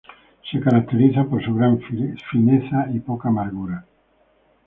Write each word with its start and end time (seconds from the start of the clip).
Se 0.49 0.59
caracteriza 0.59 1.25
por 1.25 1.45
su 1.45 1.53
gran 1.53 1.79
fineza 1.79 2.87
y 2.91 2.99
poca 3.01 3.29
amargura. 3.29 3.85